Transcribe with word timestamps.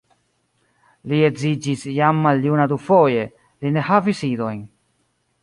Li 1.11 1.19
edziĝis 1.27 1.83
jam 1.97 2.23
maljuna 2.23 2.67
dufoje, 2.73 3.27
li 3.61 3.75
ne 3.77 3.87
havis 3.91 4.25
idojn. 4.33 4.67